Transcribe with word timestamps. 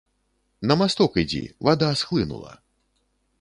На 0.71 0.77
масток 0.81 1.19
ідзі, 1.23 1.41
вада 1.67 1.91
схлынула. 2.01 2.57